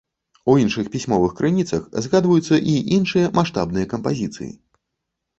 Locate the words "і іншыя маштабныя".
2.71-3.89